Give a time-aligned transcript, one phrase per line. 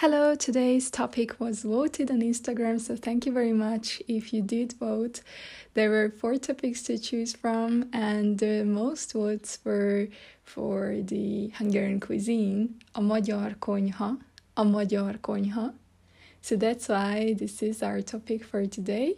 [0.00, 4.72] Hello, today's topic was voted on Instagram, so thank you very much if you did
[4.80, 5.20] vote.
[5.74, 10.08] There were four topics to choose from, and the most votes were
[10.42, 14.18] for the Hungarian cuisine, a magyar konyha,
[14.56, 15.74] a magyar konyha.
[16.40, 19.16] So that's why this is our topic for today.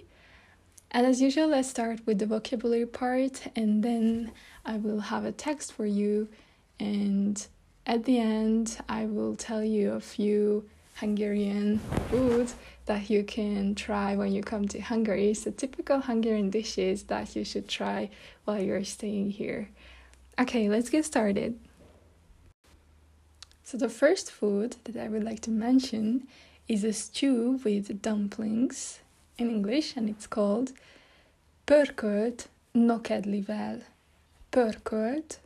[0.91, 4.33] And as usual, let's start with the vocabulary part, and then
[4.65, 6.27] I will have a text for you
[6.81, 7.47] and
[7.85, 10.69] at the end, I will tell you a few
[11.03, 11.81] Hungarian
[12.11, 12.53] food
[12.87, 15.35] that you can try when you come to Hungary.
[15.35, 18.09] So, typical Hungarian dishes that you should try
[18.45, 19.69] while you're staying here.
[20.39, 21.59] Okay, let's get started.
[23.65, 26.29] So, the first food that I would like to mention
[26.69, 29.01] is a stew with dumplings
[29.39, 30.71] in English, and it's called
[31.67, 32.47] pörkölt
[32.77, 33.83] nokedlivel.
[34.53, 35.39] Pörkölt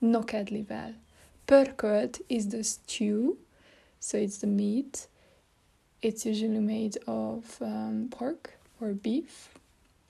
[0.00, 0.94] nokedlivel.
[1.46, 3.36] Pörkölt is the stew,
[4.00, 5.06] so it's the meat.
[6.00, 9.50] It's usually made of um, pork or beef,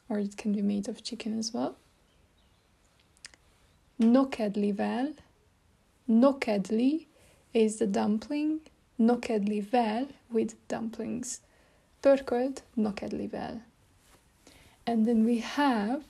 [0.08, 1.76] or it can be made of chicken as well.
[4.00, 5.14] Nokedlivel.
[6.08, 7.06] Nokedli
[7.54, 8.60] is the dumpling.
[9.00, 11.40] Nokedlivel with dumplings.
[12.02, 13.60] Pörkölt nokedlivel.
[14.86, 16.04] And then we have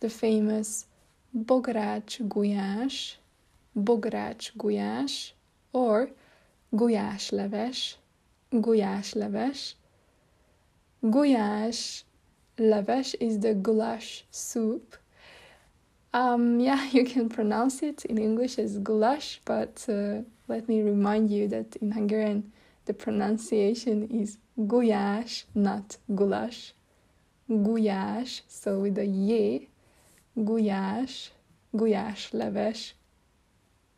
[0.00, 0.86] the famous
[1.34, 3.16] bogrács gulyás
[3.74, 5.32] bogrács gulyás,
[5.72, 6.10] or
[6.74, 7.98] gulyás leves,
[8.52, 9.74] gulyás leves.
[11.04, 12.04] Gulyás
[13.20, 14.96] is the goulash soup.
[16.14, 21.30] Um, yeah, you can pronounce it in English as goulash, but uh, let me remind
[21.30, 22.52] you that in Hungarian
[22.84, 26.72] the pronunciation is gulyás, not goulash.
[27.50, 29.68] Gulyás, so with a y,
[30.36, 31.30] gulyás,
[31.74, 32.94] gulyás leves,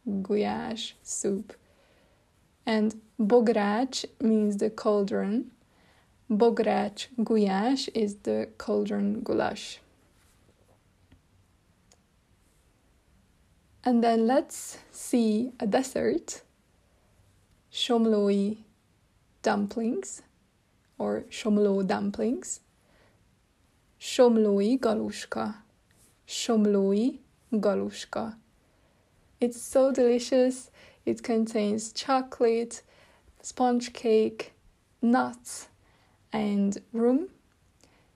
[0.07, 1.55] gulyás soup.
[2.67, 5.51] And bogrács means the cauldron.
[6.31, 9.81] Bogrács gulyás is the cauldron goulash.
[13.85, 16.41] And then let's see a dessert.
[17.71, 18.57] Somlói
[19.43, 20.23] dumplings
[20.97, 22.61] or somló dumplings.
[24.01, 25.57] Somlói galuska.
[26.27, 27.19] Somlói
[27.53, 28.37] galuska.
[29.39, 30.71] It's so delicious.
[31.05, 32.83] It contains chocolate,
[33.43, 34.53] sponge cake,
[35.03, 35.69] nuts,
[36.33, 37.29] and rum.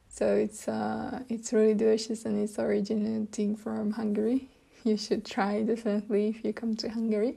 [0.08, 4.48] So it's uh, it's really delicious and it's originating from Hungary.
[4.84, 7.34] You should try definitely if you come to Hungary.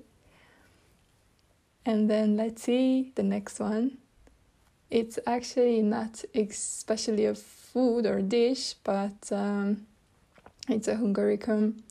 [1.86, 3.98] And then let's see the next one.
[4.92, 9.88] It's actually not especially a food or dish, but um,
[10.70, 11.82] it's a Hungaricum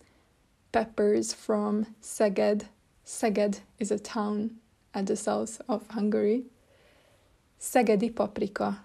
[0.71, 2.67] peppers from Szeged.
[3.11, 4.61] Szeged is a town
[4.93, 6.51] at the south of Hungary.
[7.59, 8.85] Szegedi paprika.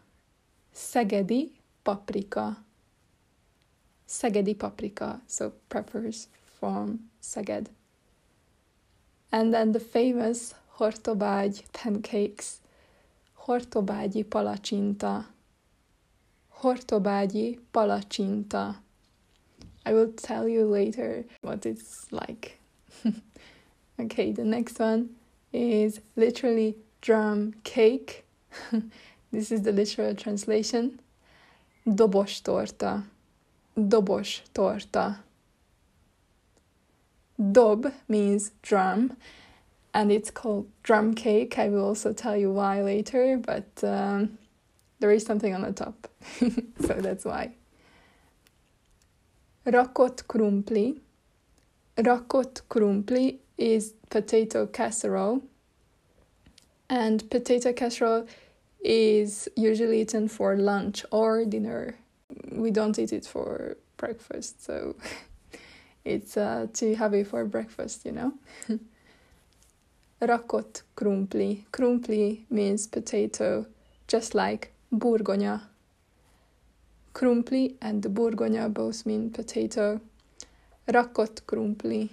[0.72, 1.52] Szegedi
[1.84, 2.58] paprika.
[4.06, 7.70] Szegedi paprika, so peppers from Szeged.
[9.30, 12.60] And then the famous Hortobágy pancakes.
[13.34, 15.26] Hortobágyi palacsinta.
[16.48, 18.82] Hortobágyi palacsinta.
[19.86, 22.60] I will tell you later what it's like.
[24.00, 25.16] okay, the next one
[25.54, 28.26] is literally drum cake.
[29.32, 31.00] this is the literal translation.
[31.88, 33.04] Dobos torta.
[33.78, 35.20] Dobos torta.
[37.38, 39.18] Dob means drum,
[39.94, 41.60] and it's called drum cake.
[41.60, 44.38] I will also tell you why later, but um,
[45.00, 46.08] there is something on the top,
[46.40, 47.52] so that's why.
[49.66, 50.98] Rakott krumpli.
[51.98, 55.42] Rakott krumpli is potato casserole.
[56.90, 58.28] And potato casserole
[58.84, 61.96] is usually eaten for lunch or dinner.
[62.52, 64.96] We don't eat it for breakfast, so
[66.06, 68.34] it's uh, too heavy for breakfast, you know.
[70.22, 71.64] Rakott krumpli.
[71.72, 73.66] Krumpli means potato,
[74.08, 75.62] just like burgonya
[77.16, 80.02] Krumpli and the burgonya both mean potato.
[80.86, 82.10] Rakott krumpli,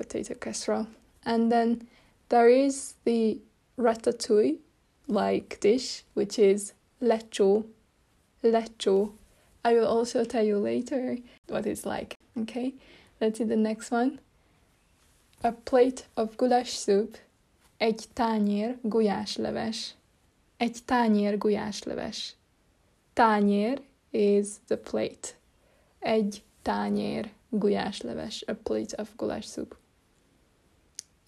[0.00, 0.86] potato casserole.
[1.26, 1.86] And then
[2.30, 3.38] there is the
[3.76, 4.58] ratatouille
[5.06, 7.64] like dish, which is lecho.
[8.42, 9.12] lecsó.
[9.62, 11.18] I will also tell you later
[11.48, 12.16] what it's like.
[12.38, 12.74] Okay,
[13.20, 14.20] let's see the next one.
[15.44, 17.18] A plate of goulash soup.
[17.78, 19.94] Egy tányér gulyásleves.
[20.56, 22.34] Egy tányér gulyásleves.
[23.12, 25.28] Tányér is the plate.
[25.98, 28.42] Egy tányér gulyásleves.
[28.46, 29.79] A plate of goulash soup.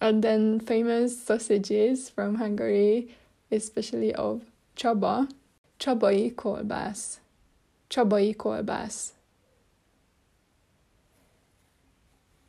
[0.03, 3.15] And then famous sausages from Hungary,
[3.49, 4.41] especially of
[4.75, 5.29] Csaba.
[5.79, 7.19] Csabai kolbász.
[7.89, 9.11] Csabai kolbász.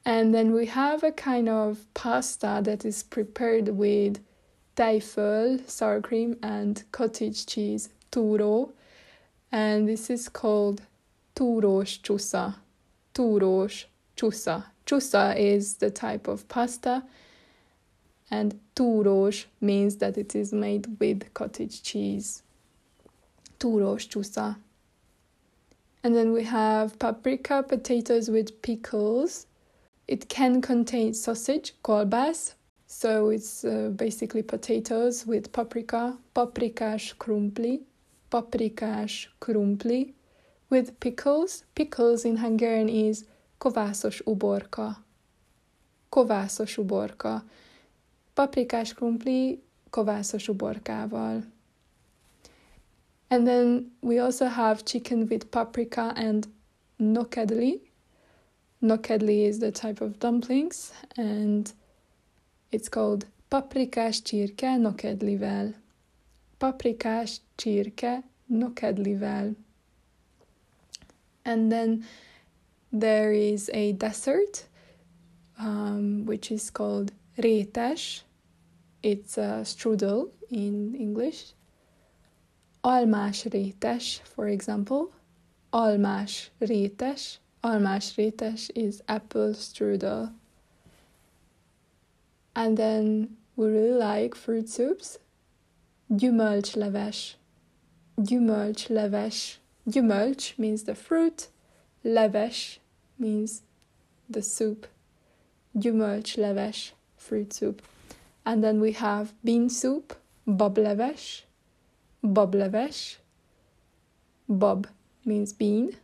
[0.05, 4.19] And then we have a kind of pasta that is prepared with
[4.75, 8.73] tejföl, sour cream, and cottage cheese, túró.
[9.53, 10.83] And this is called
[11.37, 12.57] túrós csúsza.
[13.13, 13.87] Túrós
[14.17, 14.65] csúsza.
[14.85, 17.05] Csúsza is the type of pasta,
[18.31, 22.43] and túrós means that it is made with cottage cheese.
[23.59, 24.57] Túrós csúsza.
[26.03, 29.47] And then we have paprika, potatoes with pickles,
[30.07, 32.55] it can contain sausage, kolbász,
[32.87, 37.81] so it's uh, basically potatoes with paprika, paprikás krumpli,
[38.31, 40.13] paprikás krumpli,
[40.69, 41.65] with pickles.
[41.75, 43.25] Pickles in Hungarian is
[43.59, 44.97] kovászos uborka.
[46.11, 47.43] Kovászos uborka.
[48.35, 51.45] Paprikás krumpli kovászos uborkával.
[53.29, 56.49] And then we also have chicken with paprika and
[56.97, 57.81] nokedli,
[58.85, 61.73] Nokedli is the type of dumplings, and
[62.71, 65.75] it's called paprikás csirke nokedlivel.
[66.59, 69.57] Paprikás csirke nokedlivel.
[71.45, 72.05] And then
[72.91, 74.69] there is a dessert,
[75.59, 78.23] um, which is called rétes.
[79.03, 81.53] It's a strudel in English.
[82.83, 85.11] Almás rétes, for example.
[85.73, 90.33] Almás rétes almás rétes is apple strudel.
[92.55, 95.19] And then we really like fruit soups.
[96.13, 97.37] Gyümölcsleves.
[98.21, 99.59] Gyümölcsleves.
[99.89, 101.49] Gyümölcs means the fruit.
[102.05, 102.79] Leves
[103.19, 103.63] means
[104.29, 104.87] the soup.
[105.75, 106.94] Gyümölcsleves
[107.25, 107.83] fruit soup.
[108.45, 110.15] And then we have bean soup,
[110.47, 111.43] bableves.
[112.23, 113.17] Bableves.
[114.49, 114.89] Bab
[115.25, 115.97] means bean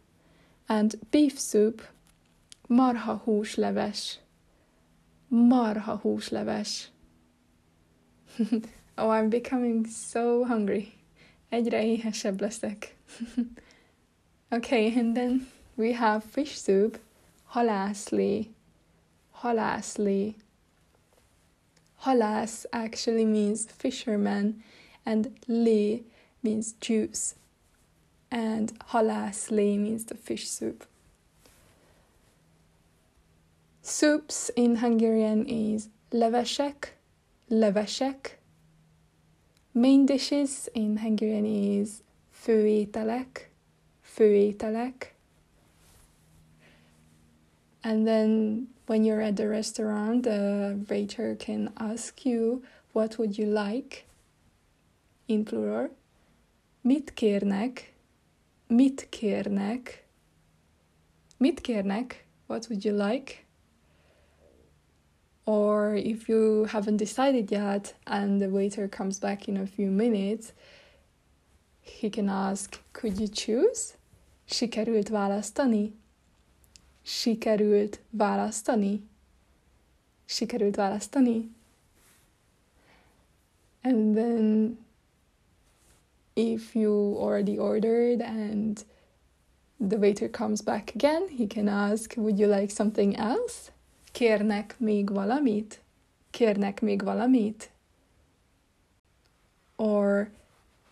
[0.71, 1.83] and beef soup,
[2.69, 4.19] marha húsleves.
[5.29, 6.89] Marha húsleves.
[8.99, 10.95] oh, I'm becoming so hungry.
[11.53, 12.97] Egyre éhesebb leszek.
[14.53, 15.47] okay, and then
[15.77, 17.01] we have fish soup,
[17.45, 18.47] halászlé.
[19.31, 20.35] Halászlé.
[22.01, 24.63] Halász actually means fisherman,
[25.05, 26.03] and lé
[26.43, 27.35] means juice
[28.31, 30.87] and halászlé means the fish soup.
[33.83, 36.97] Soups in Hungarian is levesek,
[37.49, 38.39] levesek.
[39.73, 41.89] Main dishes in Hungarian is
[42.31, 43.51] főételek,
[44.03, 45.15] főételek.
[47.83, 52.61] And then when you're at the restaurant, the waiter can ask you,
[52.93, 54.05] what would you like?
[55.29, 55.91] In plural.
[56.83, 57.85] Mit kérnek?
[58.69, 60.03] mit kérnek?
[61.39, 62.15] Mit kérnek?
[62.49, 63.47] What would you like?
[65.47, 70.53] Or if you haven't decided yet and the waiter comes back in a few minutes,
[71.81, 73.95] he can ask, Could you choose?
[74.49, 75.93] Sikerült választani?
[77.11, 79.09] Sikerült választani?
[80.25, 81.51] Sikerült választani?
[83.83, 84.79] And then
[86.35, 88.85] if you already ordered and
[89.89, 93.73] the waiter comes back again, he can ask, Would you like something else?
[94.13, 95.81] Kérnek még valamit?
[96.31, 97.71] Kérnek még valamit?
[99.77, 100.31] Or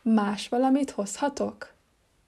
[0.02, 1.74] más valamit hozhatok?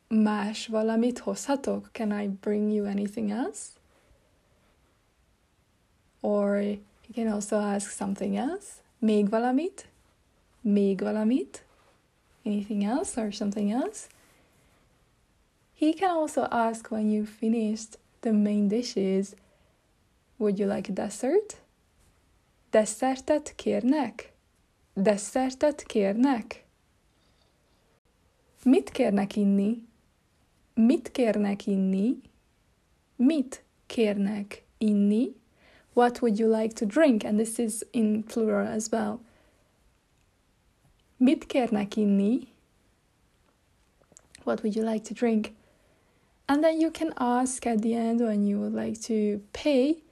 [0.09, 1.88] Más valamit hozhatok?
[1.92, 3.78] Can I bring you anything else?
[6.20, 8.66] Or you can also ask something else.
[8.98, 9.88] Még valamit?
[10.60, 11.64] Még valamit?
[12.44, 14.08] anything else or something else.
[15.74, 19.34] He can also ask when you finished the main dishes,
[20.38, 21.56] would you like a dessert?
[22.70, 24.32] Desszertet kérnek?
[24.94, 26.64] Desszertet kérnek?
[28.62, 29.82] Mit kérnek inni?
[30.74, 32.16] Mit kérnek inni?
[33.16, 35.34] Mit kérnek inni?
[35.94, 37.25] What would you like to drink?
[37.25, 39.20] And this is in plural as well.
[41.18, 42.47] Mit kérnek inni?
[44.44, 45.54] What would you like to drink?
[46.49, 50.02] And then you can ask at the end when you would like to pay,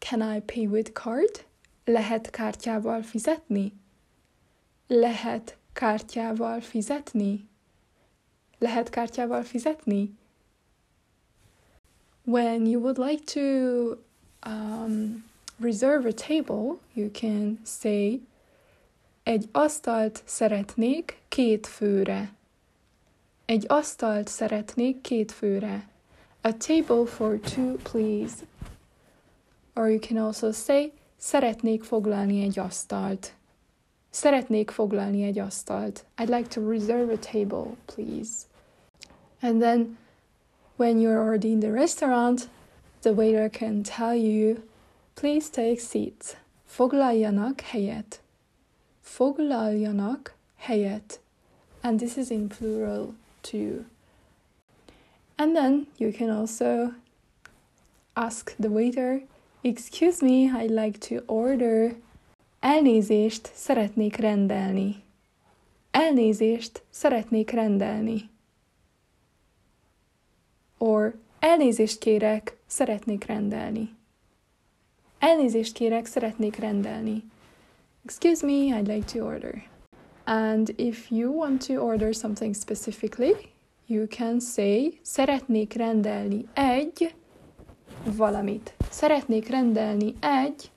[0.00, 1.40] can I pay with card?
[1.86, 3.72] Lehet kártyával fizetni?
[4.88, 7.46] Lehet kártyával fizetni?
[8.58, 10.10] Lehet kártyával fizetni?
[12.24, 13.98] When you would like to
[14.46, 15.24] um,
[15.60, 18.20] reserve a table, you can say
[19.22, 22.32] egy asztalt szeretnék két főre.
[23.44, 25.88] Egy asztalt szeretnék két főre.
[26.40, 28.34] A table for two, please.
[29.74, 33.32] Or you can also say szeretnék foglalni egy asztalt.
[34.10, 36.04] Szeretnék foglalni egy asztalt.
[36.16, 38.30] I'd like to reserve a table, please.
[39.40, 39.98] And then
[40.76, 42.48] when you're already in the restaurant,
[43.02, 44.62] the waiter can tell you,
[45.14, 46.36] please take seats.
[46.66, 48.18] Foglaljanak helyet.
[49.02, 51.18] Foglaljanak helyet.
[51.82, 53.84] And this is in plural too.
[55.38, 56.94] And then you can also
[58.16, 59.22] ask the waiter,
[59.62, 61.96] Excuse me, I'd like to order.
[62.60, 65.02] Elnézést, szeretnék rendelni.
[65.90, 68.30] Elnézést, szeretnék rendelni.
[70.78, 73.96] Or elnézést kérek, szeretnék rendelni.
[75.18, 77.24] Elnézést kérek, szeretnék rendelni.
[78.04, 79.62] Excuse me, I'd like to order.
[80.24, 83.32] And if you want to order something specifically,
[83.86, 87.14] you can say szeretnék rendelni egy
[88.04, 88.74] valamit.
[88.90, 90.70] Szeretnék rendelni egy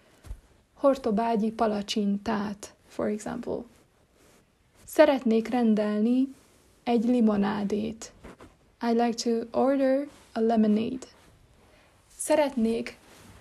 [0.74, 3.63] hortobágyi palacsintát, for example.
[4.84, 6.27] Szeretnék rendelni
[6.84, 8.12] egy limonádét.
[8.82, 11.07] I'd like to order a lemonade.
[12.17, 12.97] Szeretnék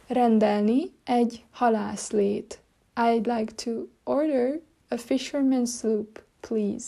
[0.06, 2.60] rendelni egy halászlét.
[2.96, 6.86] I'd like to order a fisherman's soup, please.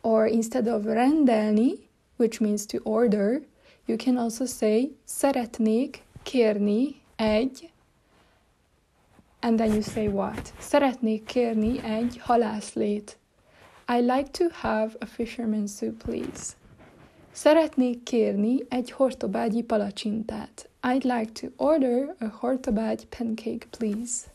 [0.00, 3.42] Or instead of rendelni, which means to order,
[3.86, 7.70] you can also say szeretnék kérni egy
[9.40, 10.52] and then you say what?
[10.58, 13.18] Szeretnék kérni egy halászlét.
[13.88, 16.54] I like to have a fisherman's soup, please.
[17.36, 20.68] Szeretnék kérni egy hortobágyi palacsintát.
[20.82, 24.26] I'd like to order a hortobágy pancake, please.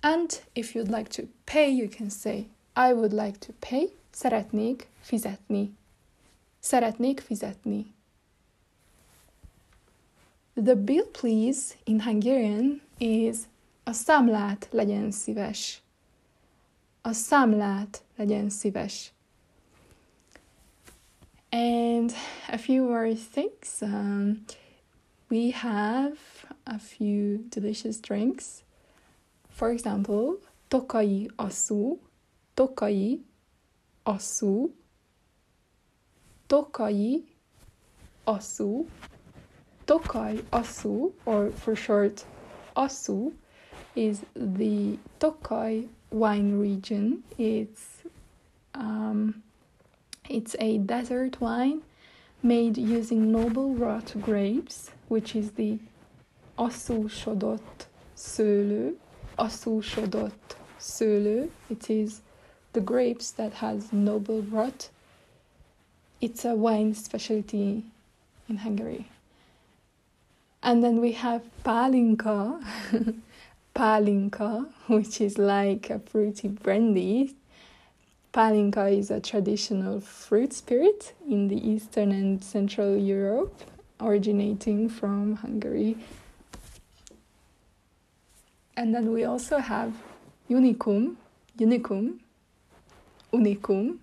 [0.00, 2.36] And if you'd like to pay, you can say
[2.74, 3.90] I would like to pay.
[4.10, 5.76] Szeretnék fizetni.
[6.58, 7.94] Szeretnék fizetni.
[10.64, 13.36] The bill, please, in Hungarian is
[13.84, 15.82] a számlát legyen szíves.
[17.02, 19.14] A számlát legyen szíves.
[21.52, 22.14] And
[22.48, 23.82] a few more things.
[23.82, 24.46] Um,
[25.28, 26.18] we have
[26.66, 28.62] a few delicious drinks.
[29.50, 30.36] For example,
[30.70, 31.98] tokaji aszú,
[32.54, 33.22] tokaji
[34.04, 34.70] aszú,
[36.48, 37.24] tokaji
[38.26, 38.86] aszú,
[39.86, 42.26] tokaji aszú, or for short,
[42.76, 43.32] aszú,
[43.96, 47.24] is the Tokaj wine region.
[47.38, 48.02] It's
[48.74, 49.42] um,
[50.28, 51.82] it's a desert wine
[52.42, 55.78] made using noble rot grapes, which is the
[56.58, 58.98] Aszúsodott Szőlő,
[59.34, 61.50] asszúsodott szőlő.
[61.68, 62.10] It is
[62.72, 64.90] the grapes that has noble rot.
[66.20, 67.84] It's a wine specialty
[68.48, 69.06] in Hungary.
[70.62, 72.58] And then we have palinka,
[73.74, 77.36] palinka, which is like a fruity brandy.
[78.36, 83.62] Palinka is a traditional fruit spirit in the Eastern and Central Europe,
[83.98, 85.96] originating from Hungary
[88.76, 89.94] and then we also have
[90.50, 91.16] Unicum,
[91.58, 92.18] Unicum,
[93.32, 93.96] Unicum.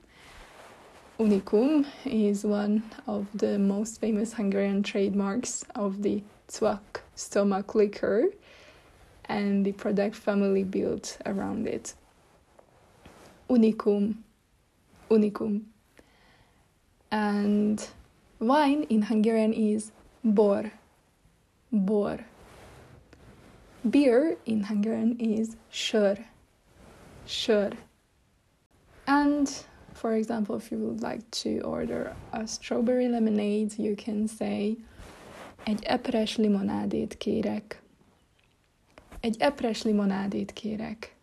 [1.19, 8.25] Unicum is one of the most famous Hungarian trademarks of the Zwack stomach liquor
[9.25, 11.93] and the product family built around it.
[13.53, 14.15] Unicum,
[15.11, 15.61] Unicum.
[17.11, 17.87] And
[18.39, 19.91] wine in Hungarian is
[20.23, 20.71] bor,
[21.71, 22.17] bor.
[23.87, 26.17] Beer in Hungarian is sör,
[27.27, 27.77] sör.
[29.05, 29.47] And
[29.93, 34.77] for example, if you would like to order a strawberry lemonade, you can say
[35.65, 37.81] egy epres limonádét kérek.
[39.19, 41.15] Egy epres limonádét kérek.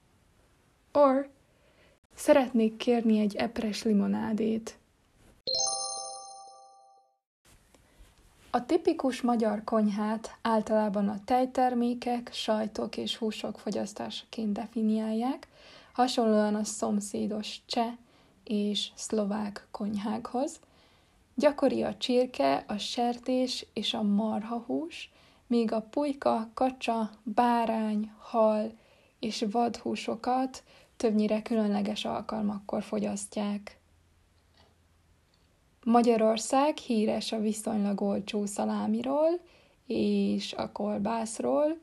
[0.93, 1.29] Or
[2.21, 4.79] szeretnék kérni egy epres limonádét.
[8.51, 15.49] A tipikus magyar konyhát általában a tejtermékek, sajtok és húsok fogyasztásaként definiálják,
[15.93, 17.93] hasonlóan a szomszédos cseh
[18.45, 20.61] és szlovák konyhákhoz.
[21.35, 25.11] Gyakori a csirke, a sertés és a marhahús,
[25.47, 28.73] míg a pulyka, kacsa, bárány, hal
[29.19, 30.63] és vadhúsokat
[31.01, 33.79] többnyire különleges alkalmakkor fogyasztják.
[35.85, 39.41] Magyarország híres a viszonylag olcsó szalámiról
[39.87, 41.79] és a kolbászról.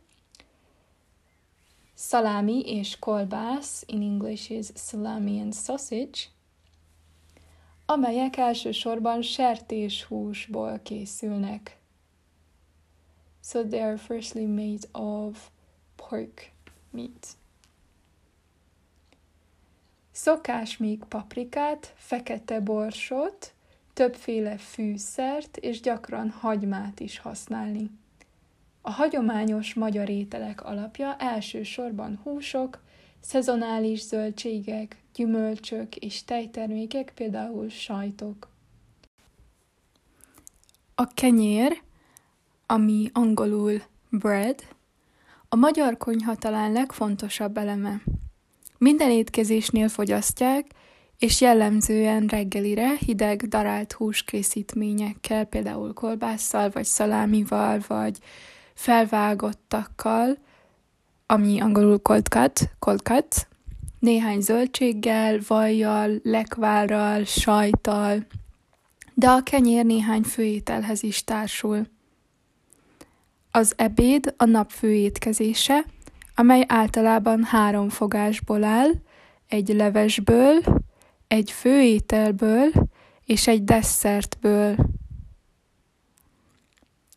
[1.93, 6.19] Szalámi és kolbász, in English is salami and sausage,
[7.85, 11.77] amelyek elsősorban sertéshúsból készülnek.
[13.43, 15.49] So they are firstly made of
[15.95, 16.51] pork
[16.91, 17.27] meat.
[20.19, 23.53] Szokás még paprikát, fekete borsot,
[23.93, 27.91] többféle fűszert és gyakran hagymát is használni.
[28.81, 32.81] A hagyományos magyar ételek alapja elsősorban húsok,
[33.19, 38.49] szezonális zöldségek, gyümölcsök és tejtermékek, például sajtok.
[40.95, 41.81] A kenyér,
[42.65, 44.61] ami angolul bread,
[45.49, 48.01] a magyar konyha talán legfontosabb eleme.
[48.77, 50.65] Minden étkezésnél fogyasztják,
[51.19, 58.17] és jellemzően reggelire hideg, darált húskészítményekkel, például kolbásszal, vagy szalámival, vagy
[58.73, 60.37] felvágottakkal,
[61.25, 63.47] ami angolul cold cut, cold cut,
[63.99, 68.25] néhány zöldséggel, vajjal, lekvárral, sajtal,
[69.13, 71.87] de a kenyér néhány főételhez is társul.
[73.51, 75.85] Az ebéd a nap főétkezése,
[76.39, 78.89] amely általában három fogásból áll,
[79.47, 80.61] egy levesből,
[81.27, 82.71] egy főételből
[83.25, 84.75] és egy desszertből.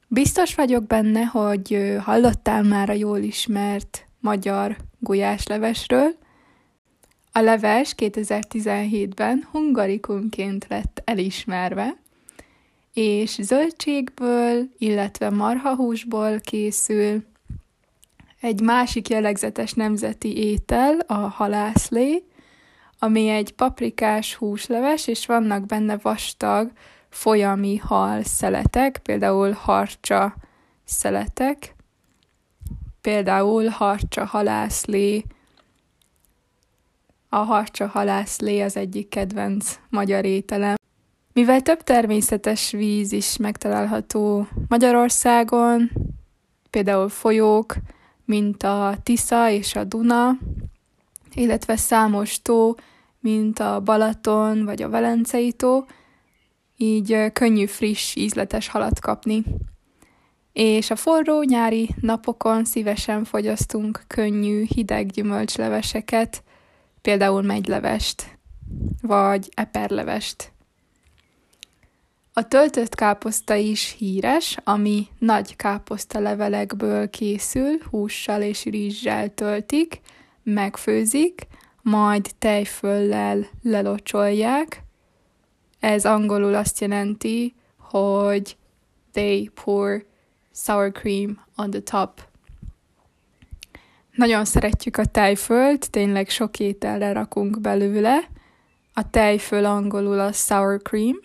[0.09, 6.15] Biztos vagyok benne, hogy hallottál már a jól ismert magyar gulyáslevesről.
[7.33, 11.97] A leves 2017-ben hungarikumként lett elismerve,
[12.95, 17.30] és zöldségből, illetve marhahúsból készül.
[18.41, 22.25] Egy másik jellegzetes nemzeti étel a halászlé,
[22.99, 26.71] ami egy paprikás húsleves, és vannak benne vastag,
[27.09, 30.35] folyami hal szeletek, például harcsa
[30.85, 31.75] szeletek,
[33.01, 35.25] például harcsa halászlé,
[37.29, 40.75] a harcsa halászlé az egyik kedvenc magyar ételem.
[41.33, 45.91] Mivel több természetes víz is megtalálható Magyarországon,
[46.71, 47.75] például folyók,
[48.31, 50.39] mint a Tisza és a Duna,
[51.35, 52.75] illetve számos tó,
[53.21, 55.85] mint a Balaton vagy a Velencei tó,
[56.77, 59.45] így könnyű, friss, ízletes halat kapni.
[60.53, 66.43] És a forró nyári napokon szívesen fogyasztunk könnyű, hideg gyümölcsleveseket,
[67.03, 68.39] például megylevest,
[69.03, 70.53] vagy eperlevest.
[72.33, 80.01] A töltött káposzta is híres, ami nagy káposzta levelekből készül, hússal és rizssel töltik,
[80.43, 81.47] megfőzik,
[81.83, 84.83] majd tejföllel lelocsolják.
[85.81, 88.57] Ez angolul azt jelenti, hogy
[89.13, 90.05] they pour
[90.53, 92.29] sour cream on the top.
[94.15, 98.29] Nagyon szeretjük a tejfölt, tényleg sok ételre rakunk belőle.
[98.95, 101.17] A tejföl angolul a sour cream.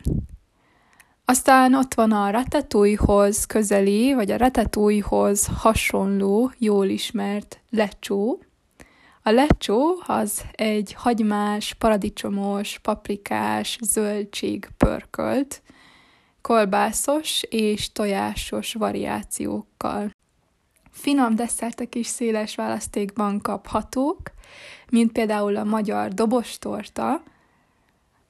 [1.27, 8.39] Aztán ott van a ratatouillehoz közeli, vagy a ratatouillehoz hasonló, jól ismert lecsó,
[9.27, 15.61] a lecsó az egy hagymás, paradicsomos, paprikás, zöldség pörkölt,
[16.41, 20.09] kolbászos és tojásos variációkkal.
[20.91, 24.21] Finom desszertek is széles választékban kaphatók,
[24.89, 27.23] mint például a magyar dobostorta.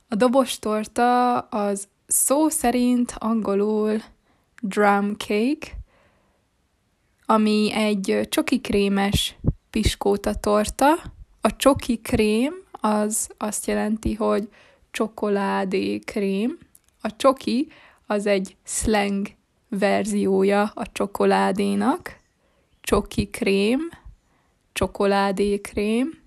[0.10, 4.02] A dobostorta az szó szerint angolul
[4.62, 5.68] drum cake,
[7.26, 9.36] ami egy csoki krémes
[9.70, 10.94] piskóta torta.
[11.42, 14.50] A csoki krém az azt jelenti, hogy
[14.92, 16.58] csokoládé krém.
[17.02, 17.68] A csoki
[18.06, 19.28] az egy slang
[19.70, 22.20] verziója a csokoládénak.
[22.82, 23.90] Csoki krém,
[24.74, 26.20] csokoládé krém,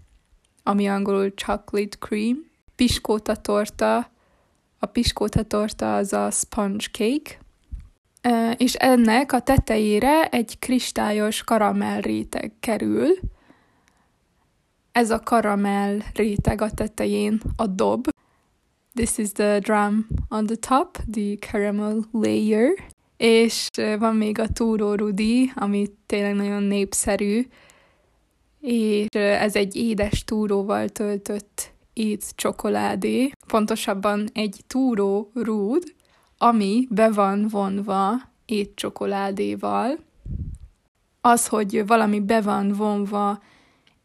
[0.63, 2.47] ami angolul chocolate cream.
[2.77, 4.11] Piskóta torta,
[4.79, 7.39] a piskóta torta az a sponge cake,
[8.57, 13.09] és ennek a tetejére egy kristályos karamell réteg kerül,
[14.93, 18.09] ez a karamell réteg a tetején a dob.
[18.95, 22.71] This is the drum on the top, the caramel layer.
[23.17, 27.47] És van még a túró rudi, ami tényleg nagyon népszerű,
[28.61, 35.95] és ez egy édes túróval töltött ét csokoládé, pontosabban egy túró rúd,
[36.39, 38.13] ami be van vonva
[38.47, 39.99] étcsokoládéval.
[41.21, 43.43] Az, hogy valami be van vonva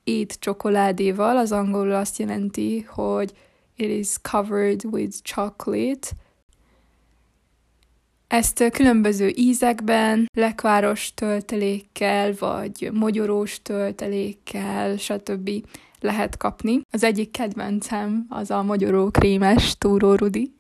[0.03, 3.33] étcsokoládéval, az angolul azt jelenti, hogy
[3.75, 6.07] it is covered with chocolate,
[8.33, 15.49] ezt különböző ízekben, lekváros töltelékkel, vagy mogyorós töltelékkel, stb.
[16.03, 16.81] Lehet kapni.
[16.91, 20.53] Az egyik kedvencem az a mogyoró krémes túrórudi.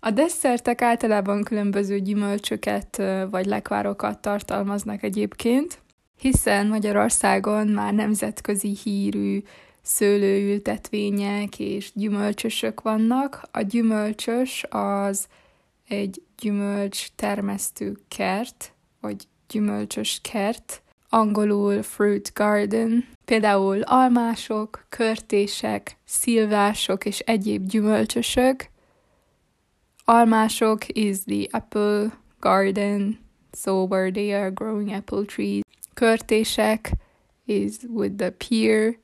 [0.00, 5.78] A desszertek általában különböző gyümölcsöket vagy lekvárokat tartalmaznak egyébként,
[6.18, 9.42] hiszen Magyarországon már nemzetközi hírű
[9.82, 13.48] szőlőültetvények és gyümölcsösök vannak.
[13.50, 15.26] A gyümölcsös az
[15.88, 19.16] egy gyümölcs termesztő kert, vagy
[19.48, 20.82] gyümölcsös kert,
[21.16, 28.68] angolul fruit garden, például almások, körtések, szilvások és egyéb gyümölcsösök.
[30.04, 33.18] Almások is the apple garden,
[33.52, 35.60] so where they are growing apple trees.
[35.94, 36.90] Körtések
[37.44, 38.96] is with the pear,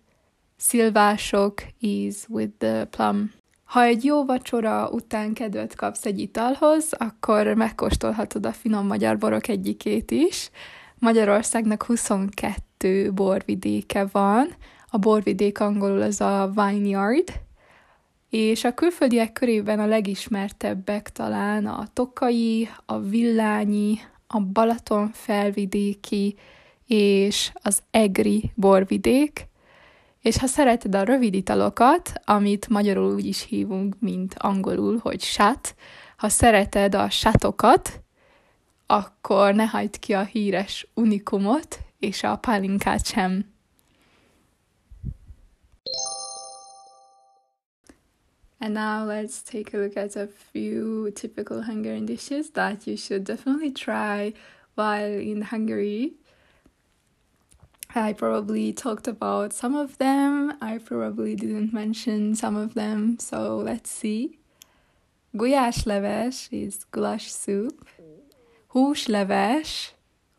[0.56, 3.32] szilvások is with the plum.
[3.64, 9.48] Ha egy jó vacsora után kedvet kapsz egy italhoz, akkor megkóstolhatod a finom magyar borok
[9.48, 10.50] egyikét is.
[11.02, 14.54] Magyarországnak 22 borvidéke van,
[14.90, 17.32] a borvidék angolul az a vineyard,
[18.30, 26.36] és a külföldiek körében a legismertebbek talán a Tokai, a Villányi, a Balaton felvidéki
[26.86, 29.48] és az Egri borvidék,
[30.20, 35.74] és ha szereted a rövid italokat, amit magyarul úgy is hívunk, mint angolul, hogy shot,
[36.16, 38.02] ha szereted a sátokat,
[38.92, 43.44] akkor ne hagyd ki a híres unikumot és a pálinkát sem.
[48.58, 53.24] And now let's take a look at a few typical Hungarian dishes that you should
[53.24, 54.34] definitely try
[54.74, 56.12] while in Hungary.
[57.94, 60.52] I probably talked about some of them.
[60.60, 63.18] I probably didn't mention some of them.
[63.18, 64.38] So let's see.
[65.34, 67.86] Gulyás leves is goulash soup.
[68.74, 69.92] Húsleves,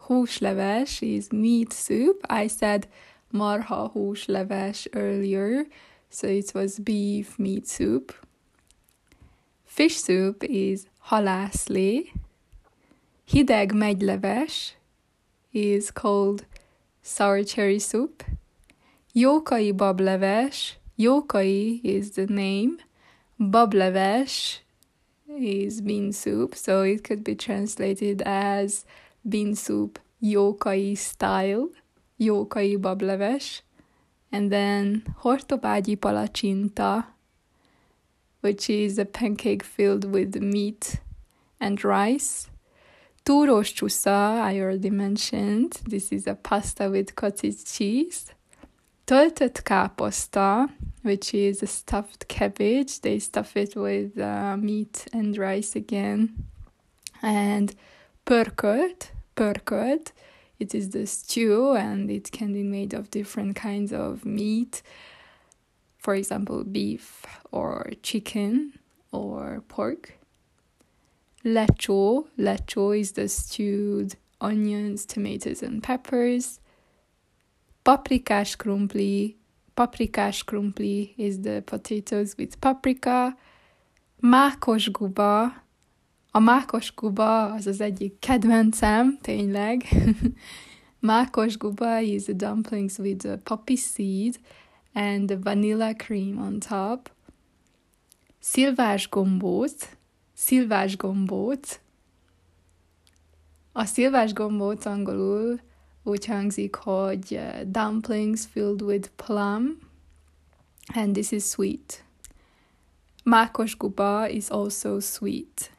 [0.08, 2.26] húsleves is meat soup.
[2.28, 2.88] I said
[3.32, 5.68] marha húsleves earlier,
[6.10, 8.12] so it was beef meat soup.
[9.66, 12.12] Fish soup is halászlé.
[13.26, 14.74] Hideg meggyleves
[15.52, 16.46] is called
[17.04, 18.24] sour cherry soup.
[19.14, 20.78] Jókai bableves.
[20.98, 22.78] Jókai is the name.
[23.38, 24.63] Bableves
[25.38, 28.86] is bean soup, so it could be translated as
[29.28, 31.70] bean soup Jókai style,
[32.20, 33.62] Jókai bableves.
[34.32, 37.06] And then hortobágyi palacsinta,
[38.42, 41.00] which is a pancake filled with meat
[41.60, 42.50] and rice.
[43.26, 45.80] Túrós I already mentioned.
[45.88, 48.34] This is a pasta with cottage cheese.
[49.06, 50.70] Töltött káposzta,
[51.04, 53.00] which is a stuffed cabbage.
[53.02, 56.36] They stuff it with uh, meat and rice again.
[57.22, 57.76] And
[58.24, 60.14] pörkölt, pörkölt.
[60.58, 64.82] It is the stew and it can be made of different kinds of meat.
[65.98, 68.74] For example, beef or chicken
[69.12, 70.14] or pork.
[71.44, 72.28] Lecsó.
[72.38, 76.60] Lecsó is the stewed onions, tomatoes, and peppers.
[77.84, 79.38] Paprikás krumpli.
[79.74, 83.38] Paprikás krumpli is the potatoes with paprika.
[84.20, 85.44] Mákos guba.
[86.32, 89.84] A mákos guba az az egyik kedvencem, tényleg.
[91.00, 94.40] mákos guba is the dumplings with the poppy seed
[94.94, 97.12] and the vanilla cream on top.
[98.40, 99.90] Szilvás gombóc
[100.34, 101.80] szilvás gombóc.
[103.72, 105.62] A szilvás gombóc angolul
[106.04, 109.78] úgy hangzik, hogy uh, dumplings filled with plum,
[110.94, 112.04] and this is sweet.
[113.24, 115.72] Mákos guba is also sweet.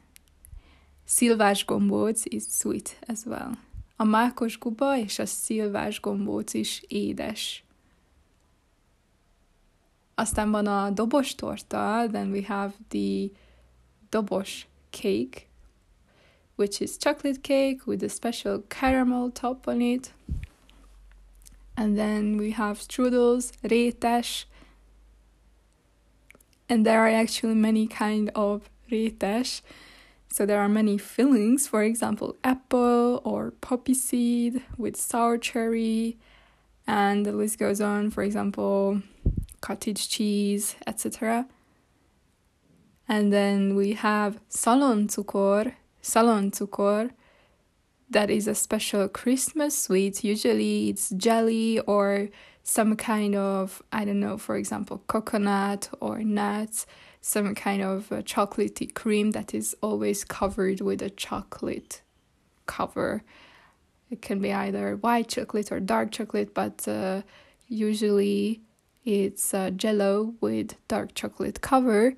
[1.05, 3.51] Szilvás gombóc is sweet as well.
[3.97, 7.65] A mákos guba és a szilvás gombóc is édes.
[10.15, 13.31] Aztán van a dobos torta, then we have the
[14.09, 15.49] dobos cake,
[16.57, 20.13] which is chocolate cake with a special caramel top on it.
[21.77, 24.45] And then we have strudels, rétes,
[26.69, 29.61] and there are actually many kind of rétes.
[30.31, 36.17] So there are many fillings, for example, apple or poppy seed with sour cherry,
[36.87, 38.11] and the list goes on.
[38.11, 39.03] For example,
[39.61, 41.47] cottage cheese, etc.
[43.07, 47.11] And then we have salon szaloncukor, szaloncukor,
[48.11, 50.23] that is a special Christmas sweet.
[50.23, 52.29] Usually it's jelly or
[52.63, 56.87] some kind of, I don't know, for example, coconut or nuts,
[57.21, 62.03] some kind of uh, chocolatey cream that is always covered with a chocolate
[62.67, 63.23] cover.
[64.11, 67.23] It can be either white chocolate or dark chocolate, but uh,
[67.67, 68.61] usually
[69.05, 72.15] it's uh, jello with dark chocolate cover.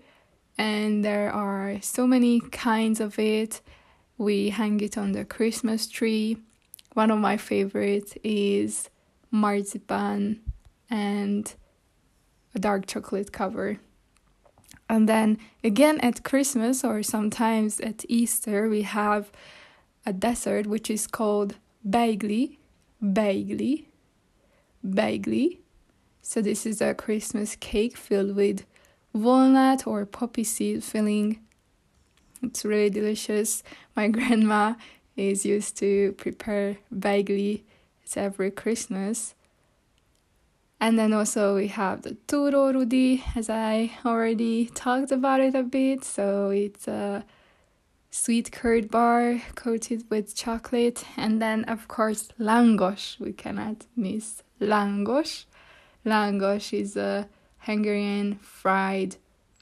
[0.58, 3.60] And there are so many kinds of it.
[4.18, 6.38] We hang it on the Christmas tree.
[6.94, 8.88] One of my favorites is
[9.30, 10.40] marzipan
[10.88, 11.52] and
[12.54, 13.78] a dark chocolate cover.
[14.88, 19.30] And then again at Christmas or sometimes at Easter, we have
[20.06, 22.58] a dessert which is called beigli,
[23.02, 23.86] beigli,
[24.86, 25.58] beigli.
[26.22, 28.64] So this is a Christmas cake filled with
[29.12, 31.40] walnut or poppy seed filling.
[32.42, 33.62] It's really delicious.
[33.94, 34.74] My grandma
[35.16, 37.62] is used to prepare beigli
[38.14, 39.34] every Christmas.
[40.78, 45.62] And then also we have the Túró Rudi, as I already talked about it a
[45.62, 46.04] bit.
[46.04, 47.24] So it's a
[48.10, 51.04] sweet curd bar coated with chocolate.
[51.16, 53.18] And then, of course, langos.
[53.18, 55.46] We cannot miss langos.
[56.04, 57.28] Langos is a
[57.60, 59.16] Hungarian fried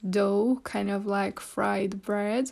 [0.09, 2.51] dough, kind of like fried bread.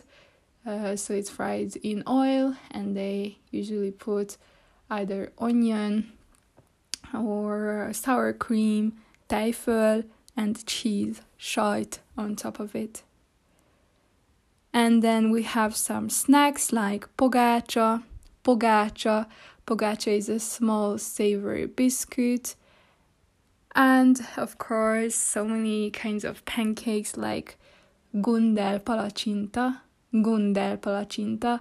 [0.66, 4.36] Uh, so it's fried in oil, and they usually put
[4.90, 6.12] either onion
[7.14, 8.94] or sour cream,
[9.28, 10.04] tejföl,
[10.36, 13.02] and cheese, sajt, on top of it.
[14.72, 18.02] And then we have some snacks like pogácsa.
[18.44, 19.26] Pogácsa.
[19.66, 22.56] Pogácsa is a small savory biscuit.
[23.74, 27.58] And of course, so many kinds of pancakes like
[28.14, 29.80] gundel palacsinta
[30.12, 31.60] Gundel palacsinta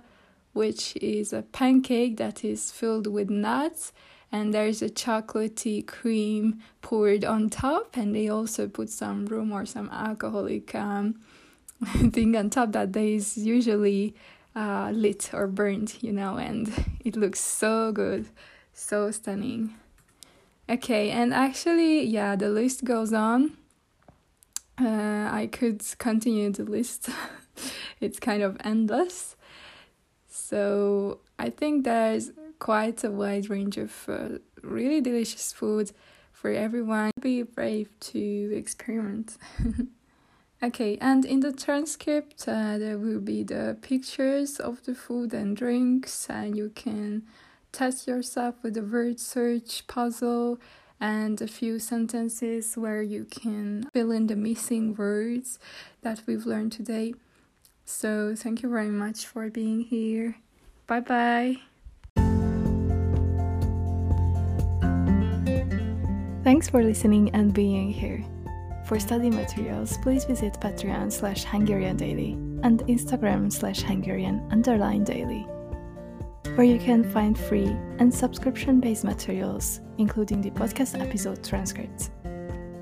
[0.54, 3.92] which is a pancake that is filled with nuts
[4.32, 9.66] and there's a chocolatey cream poured on top and they also put some rum or
[9.66, 11.16] some alcoholic um,
[12.12, 14.14] thing on top that is usually
[14.56, 16.72] uh, lit or burnt you know and
[17.04, 18.28] it looks so good
[18.74, 19.74] so stunning
[20.70, 23.58] okay and actually yeah the list goes on
[24.80, 27.10] uh, i could continue the list
[28.00, 29.36] it's kind of endless
[30.28, 35.92] so I think there's quite a wide range of uh, really delicious food
[36.32, 37.12] for everyone.
[37.20, 39.38] Be brave to experiment.
[40.64, 45.56] okay, and in the transcript, uh, there will be the pictures of the food and
[45.56, 47.24] drinks, and you can
[47.74, 50.60] test yourself with a word search puzzle
[51.02, 55.60] and a few sentences where you can fill in the missing words
[56.02, 57.14] that we've learned today.
[57.84, 60.38] So, thank you very much for being here.
[60.88, 61.58] Bye bye.
[66.44, 68.24] Thanks for listening and being here.
[68.86, 72.34] For study materials, please visit Patreon slash Hungarian Daily
[72.64, 75.48] and Instagram slash Hungarian underline daily,
[76.56, 82.12] where you can find free and subscription based materials, including the podcast episode transcripts,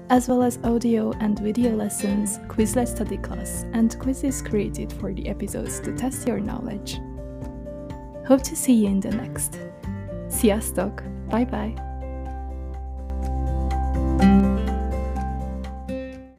[0.10, 5.28] as well as audio and video lessons, Quizlet study class, and quizzes created for the
[5.28, 7.00] episodes to test your knowledge.
[8.28, 9.60] Hope to see you in the next.
[10.28, 11.02] Sziasztok!
[11.30, 11.76] Bye bye!